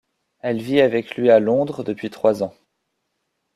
[0.39, 2.55] Elle vit avec lui à Londres depuis trois ans.